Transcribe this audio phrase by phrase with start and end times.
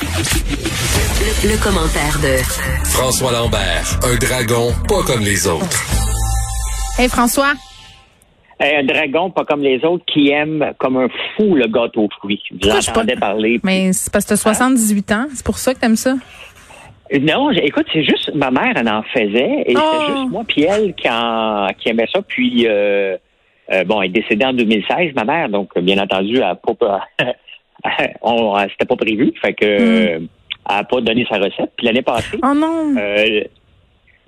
[0.00, 2.36] Le, commentaire de
[2.84, 5.82] François Lambert, un dragon pas comme les autres.
[6.98, 7.54] Hey François.
[8.60, 12.42] un dragon pas comme les autres qui aime comme un fou le gâteau aux fruits.
[12.62, 13.58] Vous entendez parler.
[13.64, 16.14] Mais c'est parce que tu as 78 ans, c'est pour ça que tu aimes ça?
[17.20, 20.04] Non, écoute, c'est juste ma mère, elle en faisait, et c'est Oh.
[20.08, 22.20] juste moi puis elle qui, en- qui aimait ça.
[22.20, 23.16] Puis, euh,
[23.72, 27.00] euh, bon, elle est décédée en 2016, ma mère, donc bien entendu, elle a pas,
[28.70, 31.72] c'était pas prévu, fait que euh, elle a pas donné sa recette.
[31.76, 32.94] Puis l'année passée, Oh non.
[32.98, 33.42] euh,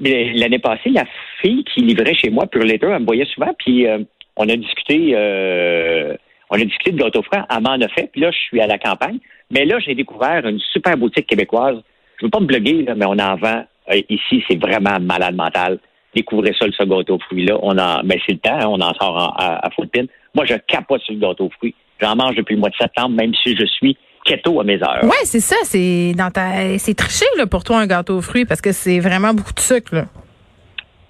[0.01, 1.05] l'année passée, la
[1.41, 3.98] fille qui livrait chez moi, Pure Later, elle me voyait souvent, puis euh,
[4.37, 6.15] on a discuté, euh,
[6.51, 7.42] on a discuté de gâteau frais.
[7.51, 9.18] Elle m'en a fait, puis là, je suis à la campagne.
[9.51, 11.79] Mais là, j'ai découvert une super boutique québécoise.
[12.20, 14.45] Je veux pas me bloguer, là, mais on en vend euh, ici.
[14.48, 15.79] C'est vraiment malade mental.
[16.15, 17.59] Découvrez ça, ce gâteau aux fruits-là.
[17.62, 20.04] On en, ben, c'est le temps, hein, on en sort en- à, à full pin.
[20.34, 21.74] Moi, je capote sur le gâteau aux fruits.
[22.01, 25.05] J'en mange depuis le mois de septembre, même si je suis keto à mes heures.
[25.05, 28.45] Ouais, c'est ça, c'est dans ta c'est triché là pour toi un gâteau aux fruits
[28.45, 30.05] parce que c'est vraiment beaucoup de sucre là.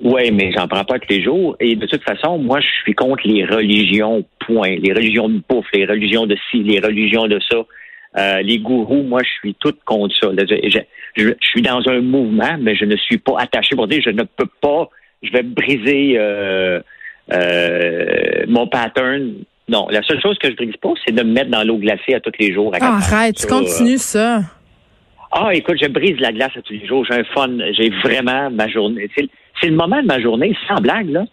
[0.00, 1.56] Oui, mais j'en prends pas tous les jours.
[1.58, 4.77] Et de toute façon, moi, je suis contre les religions, point.
[4.77, 7.56] Les religions de bouffe, les religions de ci, les religions de ça.
[8.17, 10.28] Euh, les gourous, moi, je suis toute contre ça.
[11.17, 14.23] Je suis dans un mouvement, mais je ne suis pas attaché pour dire je ne
[14.23, 14.89] peux pas,
[15.23, 16.80] je vais briser euh,
[17.33, 19.34] euh, mon pattern.
[19.69, 22.14] Non, la seule chose que je brise pas, c'est de me mettre dans l'eau glacée
[22.14, 22.74] à tous les jours.
[22.74, 24.41] à Ah, arrête, tu Ça, euh, continues ça.
[25.33, 27.05] ah, écoute, je brise la glace à tous les jours.
[27.05, 27.50] J'ai un fun.
[27.72, 29.08] J'ai vraiment ma journée.
[29.16, 31.24] C'est, le moment de ma journée, sans blague, là,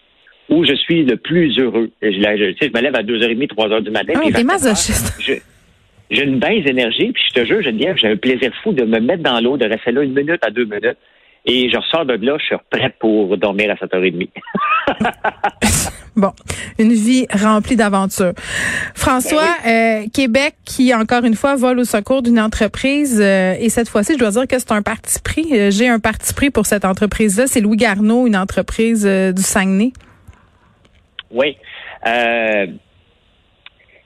[0.50, 1.90] où je suis le plus heureux.
[2.02, 4.14] Je, je- tu sais, je me lève à 2h30, 3h du matin.
[4.16, 4.44] Ah, puis t'es
[6.12, 9.00] J'ai une baisse d'énergie, puis je te jure, Geneviève, j'ai un plaisir fou de me
[9.00, 10.98] mettre dans l'eau, de rester là une minute à deux minutes.
[11.48, 14.30] Et je ressors de là, je suis prête pour dormir à 7h30.
[16.18, 16.32] Bon,
[16.80, 18.32] une vie remplie d'aventures.
[18.96, 19.70] François, Ben
[20.04, 24.14] euh, Québec qui encore une fois vole au secours d'une entreprise euh, et cette fois-ci,
[24.14, 25.46] je dois dire que c'est un parti pris.
[25.52, 29.42] Euh, J'ai un parti pris pour cette entreprise-là, c'est Louis Garneau, une entreprise euh, du
[29.42, 29.92] Saguenay.
[31.32, 31.58] Oui.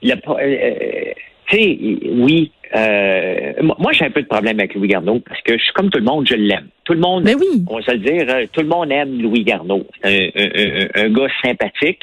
[0.02, 1.78] Le pro- tu sais,
[2.10, 2.50] oui.
[2.76, 5.90] Euh, moi, j'ai un peu de problème avec Louis Garneau parce que je suis comme
[5.90, 6.68] tout le monde, je l'aime.
[6.84, 7.64] Tout le monde, Ben oui.
[7.68, 9.86] on va se le dire, euh, tout le monde aime Louis Garneau.
[10.02, 12.02] C'est un, un- un- un gars sympathique,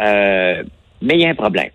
[0.00, 0.62] euh,
[1.02, 1.70] mais il y a un problème.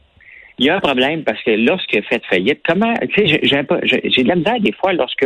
[0.57, 4.23] Il y a un problème parce que lorsqu'il a fait faillite, comment, tu sais, j'ai-
[4.23, 5.25] de la misère des fois lorsque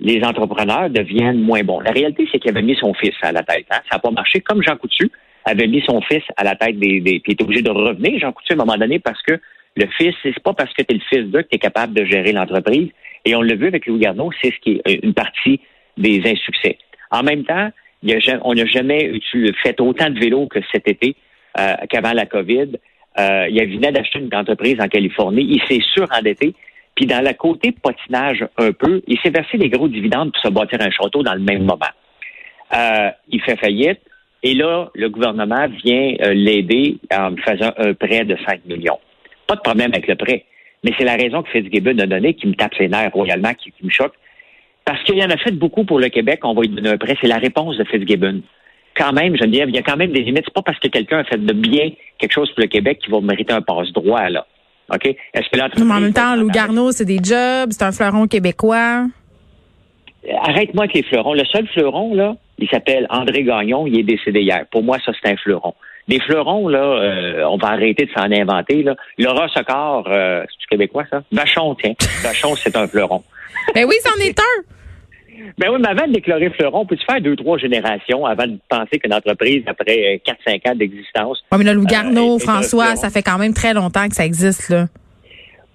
[0.00, 1.80] les entrepreneurs deviennent moins bons.
[1.80, 3.66] La réalité, c'est qu'il avait mis son fils à la tête.
[3.70, 3.78] hein.
[3.90, 4.40] Ça n'a pas marché.
[4.40, 5.10] Comme Jean Coutu
[5.44, 8.18] avait mis son fils à la tête des, des puis il est obligé de revenir,
[8.18, 9.40] Jean Coutu, à un moment donné, parce que
[9.76, 11.94] le fils, c'est pas parce que tu es le fils d'eux que tu es capable
[11.94, 12.88] de gérer l'entreprise.
[13.24, 15.60] Et on l'a vu avec Louis Garneau, c'est ce qui est euh, une partie
[15.96, 16.78] des insuccès.
[17.10, 17.70] En même temps,
[18.42, 19.12] on n'a jamais
[19.62, 21.16] fait autant de vélos que cet été,
[21.58, 22.78] euh, qu'avant la COVID.
[23.18, 25.46] Euh, il venait d'acheter une entreprise en Californie.
[25.48, 26.54] Il s'est surendetté.
[26.94, 30.48] Puis dans le côté patinage un peu, il s'est versé des gros dividendes pour se
[30.48, 31.92] bâtir un château dans le même moment.
[32.74, 34.00] Euh, il fait faillite.
[34.42, 38.98] Et là, le gouvernement vient euh, l'aider en faisant un prêt de 5 millions.
[39.46, 40.44] Pas de problème avec le prêt.
[40.84, 43.72] Mais c'est la raison que Fitzgibbon a donnée qui me tape ses nerfs royalement, qui,
[43.72, 44.14] qui me choque.
[44.84, 47.16] Parce qu'il en a fait beaucoup pour le Québec, on va lui donner un prêt.
[47.20, 48.42] C'est la réponse de Fitzgibbon.
[48.96, 50.44] Quand même, Geneviève, il y a quand même des limites.
[50.46, 53.12] C'est pas parce que quelqu'un a fait de bien quelque chose pour le Québec qu'il
[53.12, 54.46] va mériter un passe-droit, là.
[54.92, 55.06] OK?
[55.06, 59.06] Est-ce que Mais en même temps, Louis Garneau, c'est des jobs, c'est un fleuron québécois.
[60.42, 61.34] Arrête-moi avec les fleurons.
[61.34, 63.86] Le seul fleuron, là, il s'appelle André Gagnon.
[63.86, 64.64] Il est décédé hier.
[64.70, 65.74] Pour moi, ça, c'est un fleuron.
[66.08, 68.94] Des fleurons, là, euh, on va arrêter de s'en inventer, là.
[69.18, 71.22] Laura Socor, euh, c'est québécois, ça?
[71.32, 71.94] Vachon, tiens.
[72.22, 73.22] Vachon, c'est un fleuron.
[73.74, 74.42] Ben oui, c'en est un.
[75.58, 78.98] Ben oui, mais avant de déclarer fleuron, peux-tu faire deux, trois générations avant de penser
[78.98, 83.10] qu'une entreprise, après euh, 4-5 ans d'existence, Ouais, mais là, Garneau, Euh, et François, ça
[83.10, 84.86] fait quand même très longtemps que ça existe, là.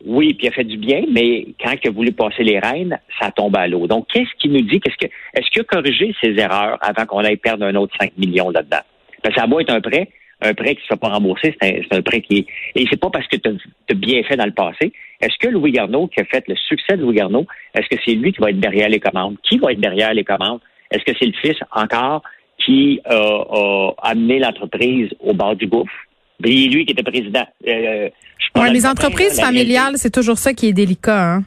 [0.03, 2.97] Oui, puis il a fait du bien, mais quand il a voulu passer les rênes,
[3.19, 3.85] ça tombe à l'eau.
[3.85, 4.79] Donc, qu'est-ce qu'il nous dit?
[4.79, 8.13] Qu'est-ce que, est-ce qu'il a corrigé ses erreurs avant qu'on aille perdre un autre 5
[8.17, 8.81] millions là-dedans?
[9.21, 10.09] Parce que ça doit être un prêt,
[10.41, 12.45] un prêt qui ne se fait pas rembourser, c'est un, un prêt qui est.
[12.75, 14.91] Et c'est pas parce que tu as bien fait dans le passé.
[15.19, 17.45] Est-ce que Louis Garneau, qui a fait le succès de Louis Garneau,
[17.75, 19.37] est-ce que c'est lui qui va être derrière les commandes?
[19.47, 20.59] Qui va être derrière les commandes?
[20.89, 22.23] Est-ce que c'est le fils encore
[22.57, 25.93] qui euh, a amené l'entreprise au bord du gouffre?
[26.41, 27.45] Puis lui qui était président.
[27.67, 28.09] Euh,
[28.55, 31.43] Ouais, les le entreprises là, familiales, c'est toujours ça qui est délicat, hein.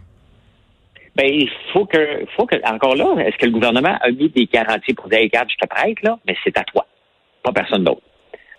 [1.17, 4.47] ben, il faut que, faut que, encore là, est-ce que le gouvernement a mis des
[4.47, 6.87] garanties pour dire, regarde, je te prête, là, mais c'est à toi,
[7.45, 8.03] pas personne d'autre.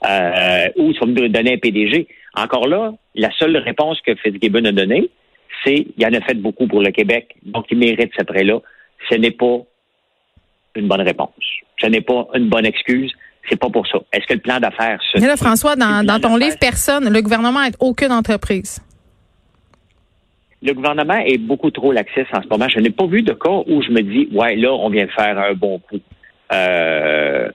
[0.08, 2.08] Euh, ou tu vas me donner un PDG.
[2.36, 5.10] Encore là, la seule réponse que Fitzgibbon a donnée,
[5.64, 8.60] c'est, il en a fait beaucoup pour le Québec, donc il mérite ce prêt-là.
[9.10, 9.58] Ce n'est pas
[10.76, 11.30] une bonne réponse.
[11.82, 13.12] Ce n'est pas une bonne excuse.
[13.50, 14.00] C'est pas pour ça.
[14.12, 17.62] Est-ce que le plan d'affaires se Mais là, François, dans, ton livre, personne, le gouvernement
[17.62, 18.82] n'aide aucune entreprise.
[20.62, 22.68] le gouvernement est beaucoup trop laxiste en ce moment.
[22.68, 25.12] Je n'ai pas vu de cas où je me dis, ouais, là, on vient de
[25.12, 26.00] faire un bon coup.
[26.52, 27.50] Euh,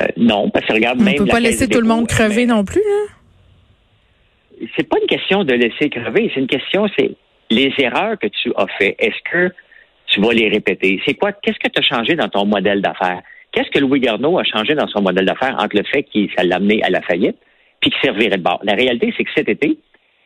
[0.00, 1.14] euh, non, parce que regarde, On même.
[1.14, 2.80] ne peut la pas laisser tout le monde crever non plus.
[2.80, 4.66] Là.
[4.76, 7.12] c'est pas une question de laisser crever, c'est une question, c'est
[7.50, 9.52] les erreurs que tu as fait, est-ce que
[10.06, 11.00] tu vas les répéter?
[11.06, 11.32] C'est quoi?
[11.32, 13.22] Qu'est-ce que tu as changé dans ton modèle d'affaires?
[13.52, 16.42] Qu'est-ce que Louis Garneau a changé dans son modèle d'affaires entre le fait qu'il ça
[16.42, 17.36] l'a amené à la faillite
[17.80, 18.60] puis qu'il servirait de bord?
[18.64, 19.78] La réalité, c'est que cet été,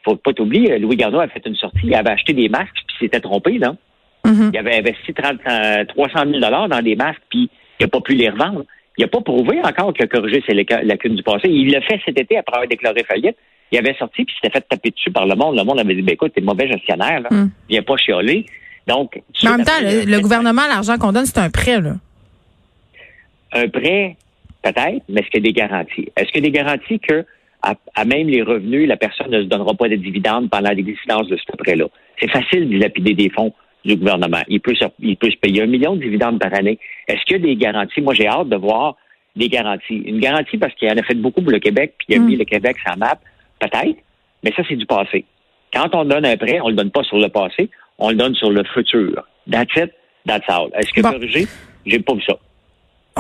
[0.05, 2.97] faut pas t'oublier, Louis Garneau a fait une sortie, il avait acheté des masques puis
[3.00, 3.76] s'était trompé, non?
[4.25, 4.50] Mhm.
[4.53, 8.14] Il avait investi 30, euh, 300 000 dans des masques puis il n'a pas pu
[8.14, 8.64] les revendre.
[8.99, 11.49] Il n'a pas prouvé encore qu'il a corrigé ses lacunes du passé.
[11.49, 13.37] Il l'a fait cet été après avoir déclaré faillite.
[13.71, 15.56] Il avait sorti puis il s'était fait taper dessus par le monde.
[15.56, 17.29] Le monde avait dit, ben écoute, t'es mauvais gestionnaire, là.
[17.31, 17.50] Mm.
[17.69, 18.45] Viens pas chialer.
[18.89, 21.81] Donc, Mais en même temps, le, le gouvernement, l'argent qu'on donne, c'est un prêt.
[21.81, 21.95] Là.
[23.53, 24.17] Un prêt,
[24.62, 26.09] peut-être, mais est-ce qu'il y a des garanties?
[26.17, 27.25] Est-ce qu'il y a des garanties que,
[27.62, 31.29] à, à même les revenus, la personne ne se donnera pas de dividendes pendant l'existence
[31.29, 31.85] de ce prêt-là?
[32.19, 33.53] C'est facile de dilapider des fonds
[33.85, 34.43] du gouvernement.
[34.49, 36.79] Il peut, se, il peut se payer un million de dividendes par année.
[37.07, 38.01] Est-ce qu'il y a des garanties?
[38.01, 38.97] Moi, j'ai hâte de voir
[39.37, 40.03] des garanties.
[40.05, 42.25] Une garantie parce qu'il en a fait beaucoup pour le Québec, puis il a Mm.
[42.27, 43.19] mis le Québec sur la map,
[43.61, 43.99] peut-être,
[44.43, 45.25] mais ça, c'est du passé.
[45.73, 48.35] Quand on donne un prêt, on le donne pas sur le passé, on le donne
[48.35, 49.23] sur le futur.
[49.51, 49.93] That's it,
[50.27, 50.71] that's all.
[50.75, 51.13] Est-ce que Bon.
[51.13, 51.47] corrigé?
[51.87, 52.37] J'ai pas vu ça.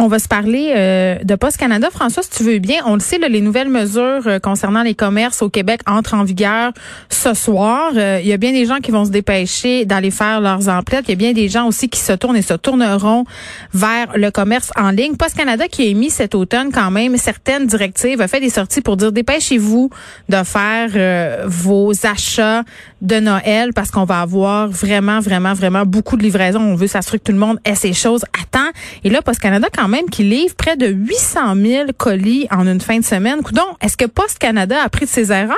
[0.00, 1.88] On va se parler euh, de Post Canada.
[1.90, 5.42] François, si tu veux bien, on le sait, les nouvelles mesures euh, concernant les commerces
[5.42, 6.72] au Québec entrent en vigueur
[7.10, 7.90] ce soir.
[7.96, 11.06] Euh, Il y a bien des gens qui vont se dépêcher d'aller faire leurs emplettes.
[11.08, 13.24] Il y a bien des gens aussi qui se tournent et se tourneront
[13.74, 15.16] vers le commerce en ligne.
[15.16, 18.82] Post Canada qui a émis cet automne quand même certaines directives, a fait des sorties
[18.82, 19.90] pour dire dépêchez-vous
[20.28, 22.62] de faire vos achats
[23.00, 26.60] de Noël parce qu'on va avoir vraiment, vraiment, vraiment beaucoup de livraisons.
[26.60, 28.70] On veut s'assurer que tout le monde ait ses choses à temps.
[29.04, 32.80] Et là, Post Canada quand même qui livre près de 800 000 colis en une
[32.80, 33.42] fin de semaine.
[33.42, 35.56] Coudon, est-ce que Post Canada a pris de ses erreurs?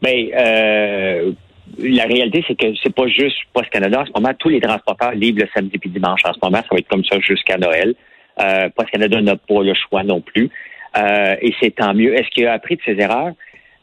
[0.00, 1.32] Ben, euh,
[1.78, 4.00] la réalité, c'est que c'est pas juste Post Canada.
[4.00, 6.20] En ce moment, tous les transporteurs livrent le samedi puis dimanche.
[6.24, 7.94] En ce moment, ça va être comme ça jusqu'à Noël.
[8.40, 10.48] Euh, Post Canada n'a pas le choix non plus.
[10.96, 12.14] Euh, et c'est tant mieux.
[12.14, 13.32] Est-ce qu'il a appris de ses erreurs?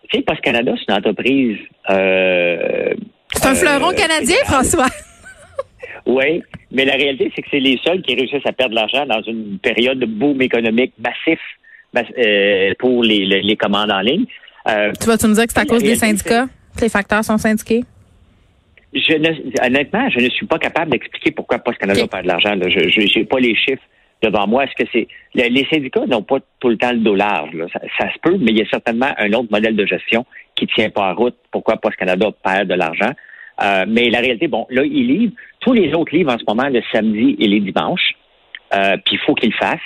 [0.09, 1.57] Tu sais, Post Canada, c'est une entreprise.
[1.89, 2.93] Euh,
[3.33, 4.45] C'est un euh, fleuron canadien, fédérale.
[4.45, 4.87] François.
[6.07, 9.07] Oui, mais la réalité, c'est que c'est les seuls qui réussissent à perdre de l'argent
[9.07, 11.39] dans une période de boom économique massif
[11.93, 14.25] mass- euh, pour les, les, les commandes en ligne.
[14.67, 16.45] Euh, Tu vas-tu me dire que c'est à cause des syndicats?
[16.77, 17.83] que Les facteurs sont syndiqués?
[18.93, 22.53] je ne, honnêtement, je ne suis pas capable d'expliquer pourquoi Post Canada perd de l'argent.
[22.69, 23.81] Je n'ai pas les chiffres
[24.23, 24.63] devant moi.
[24.65, 27.53] Est-ce que c'est le- les syndicats n'ont pas tout le temps le dos large.
[27.53, 27.65] là.
[27.99, 30.25] Ça, se peut, mais il y a certainement un autre modèle de gestion
[30.55, 31.35] qui tient pas en route.
[31.51, 33.11] Pourquoi Post Canada perd de l'argent?
[33.63, 35.33] Euh, Mais la réalité, bon, là, ils livrent.
[35.59, 38.13] Tous les autres livrent en ce moment le samedi et les dimanches.
[38.73, 39.79] Euh, Puis il faut qu'ils le fassent.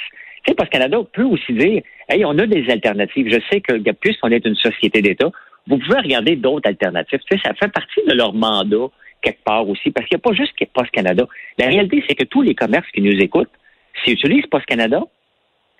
[0.46, 3.28] Tu sais, Post Canada peut aussi dire, hey, on a des alternatives.
[3.30, 5.30] Je sais que puisqu'on est une société d'État,
[5.68, 7.20] vous pouvez regarder d'autres alternatives.
[7.30, 8.88] Tu sais, ça fait partie de leur mandat
[9.22, 11.28] quelque part aussi, parce qu'il n'y a pas juste Post Canada.
[11.58, 13.50] La réalité, c'est que tous les commerces qui nous écoutent,
[14.04, 15.02] s'ils utilisent Post Canada,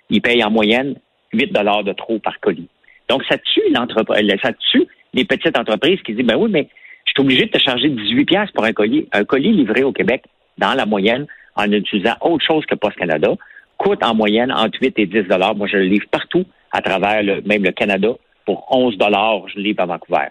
[0.08, 0.96] ils payent en moyenne
[1.32, 2.68] 8 dollars de trop par colis.
[3.08, 6.68] Donc, ça tue l'entreprise, ça tue les petites entreprises qui disent, ben oui, mais
[7.04, 9.08] je suis obligé de te charger 18 pièces pour un colis.
[9.12, 10.22] Un colis livré au Québec,
[10.58, 11.26] dans la moyenne,
[11.56, 13.34] en utilisant autre chose que Post Canada,
[13.76, 15.54] coûte en moyenne entre 8 et 10 dollars.
[15.54, 18.10] Moi, je le livre partout à travers même le Canada.
[18.44, 20.28] Pour 11 dollars, je le livre à Vancouver.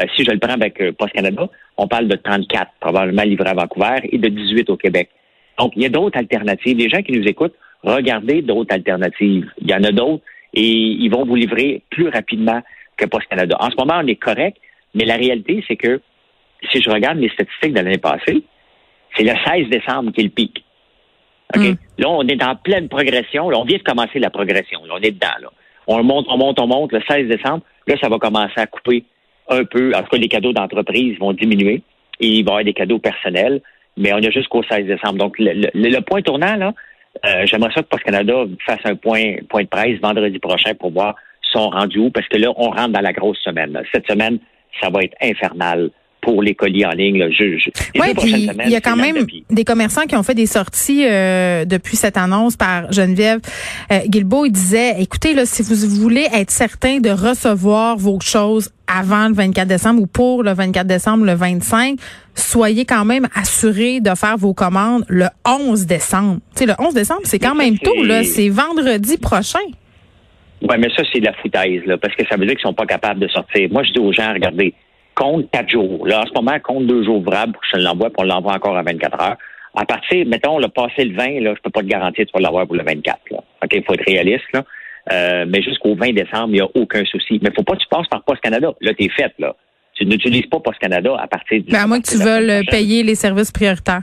[0.00, 3.48] Euh, si je le prends avec euh, Post Canada, on parle de 34 probablement livré
[3.48, 5.10] à Vancouver et de 18 au Québec.
[5.58, 6.76] Donc, il y a d'autres alternatives.
[6.76, 9.50] Les gens qui nous écoutent, regardez d'autres alternatives.
[9.60, 10.22] Il y en a d'autres
[10.54, 12.62] et ils vont vous livrer plus rapidement
[12.96, 13.56] que Post Canada.
[13.60, 14.56] En ce moment, on est correct,
[14.94, 16.00] mais la réalité, c'est que
[16.70, 18.42] si je regarde les statistiques de l'année passée,
[19.14, 20.64] c'est le 16 décembre qui est le pic.
[21.54, 21.62] OK?
[21.62, 21.74] Mm.
[21.98, 23.50] Là, on est en pleine progression.
[23.50, 24.84] Là, on vient de commencer la progression.
[24.86, 25.36] Là, on est dedans.
[25.40, 25.48] Là.
[25.86, 26.92] On monte, on monte, on monte.
[26.92, 29.04] Le 16 décembre, là, ça va commencer à couper
[29.48, 29.92] un peu.
[29.94, 31.82] En tout cas, les cadeaux d'entreprise vont diminuer
[32.20, 33.60] et il va y avoir des cadeaux personnels,
[33.96, 35.18] mais on est jusqu'au 16 décembre.
[35.18, 36.72] Donc, le, le- le point tournant, là,
[37.24, 40.90] euh, j'aimerais ça que Post Canada fasse un point, point de presse vendredi prochain pour
[40.92, 41.14] voir
[41.52, 43.72] son rendu où, parce que là, on rentre dans la grosse semaine.
[43.72, 43.82] là.
[43.92, 44.38] Cette semaine,
[44.80, 45.90] ça va être infernal
[46.26, 47.18] pour les colis en ligne.
[47.18, 47.30] Là.
[47.30, 50.46] Je, prochaines puis semaines, il y a quand même des commerçants qui ont fait des
[50.46, 53.38] sorties euh, depuis cette annonce par Geneviève
[53.92, 54.46] euh, Guilbeault.
[54.46, 59.34] Il disait, écoutez, là, si vous voulez être certain de recevoir vos choses avant le
[59.34, 61.96] 24 décembre ou pour le 24 décembre, le 25,
[62.34, 66.40] soyez quand même assurés de faire vos commandes le 11 décembre.
[66.56, 68.24] Tu sais, le 11 décembre, c'est quand même tôt, là.
[68.24, 69.60] C'est vendredi prochain.
[70.62, 72.74] Oui, mais ça, c'est de la foutaise, là, parce que ça veut dire qu'ils sont
[72.74, 73.68] pas capables de sortir.
[73.70, 74.74] Moi, je dis aux gens, regardez,
[75.16, 76.06] compte quatre jours.
[76.06, 78.52] Là, en ce moment, compte deux jours ouvrables pour que je l'envoie, puis on l'envoie
[78.52, 79.36] encore à 24 heures.
[79.74, 82.36] À partir, mettons, le passé le 20, là, je peux pas te garantir que tu
[82.36, 83.18] vas l'avoir pour le 24.
[83.30, 83.38] Là.
[83.62, 84.64] OK, il faut être réaliste, là.
[85.12, 87.38] Euh, mais jusqu'au 20 décembre, il n'y a aucun souci.
[87.42, 88.72] Mais faut pas que tu passes par Post Canada.
[88.80, 89.54] Là, t'es fait, là.
[89.94, 91.70] tu n'utilises pas Post Canada à partir du.
[91.70, 94.02] Ben, à moins que tu veuilles payer les services prioritaires.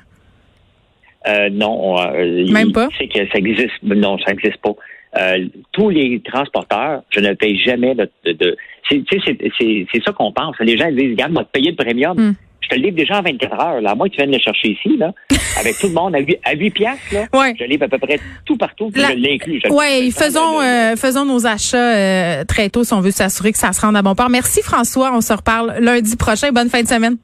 [1.27, 2.89] Euh, non, euh, Même pas?
[2.97, 3.81] C'est que ça existe.
[3.83, 4.75] Non, ça n'existe pas.
[5.19, 8.09] Euh, tous les transporteurs, je ne paye jamais de.
[8.25, 8.57] de,
[8.89, 10.55] c'est ça qu'on pense.
[10.59, 12.17] Les gens disent, regarde, moi, te payer le premium.
[12.17, 12.35] Hmm.
[12.61, 13.81] Je te le livre déjà en 24 heures.
[13.81, 13.93] Là.
[13.93, 15.11] Moi, tu viens de le chercher ici, là,
[15.59, 17.13] avec tout le monde à 8, à 8 piastres.
[17.13, 17.53] Là, ouais.
[17.59, 18.89] Je livre à peu près tout partout.
[18.95, 19.61] Je l'inclus.
[19.69, 23.73] Oui, faisons, euh, faisons nos achats euh, très tôt si on veut s'assurer que ça
[23.73, 24.29] se rende à bon port.
[24.29, 25.11] Merci, François.
[25.13, 26.51] On se reparle lundi prochain.
[26.51, 27.17] Bonne fin de semaine.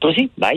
[0.00, 0.30] Toi aussi.
[0.36, 0.56] Bye.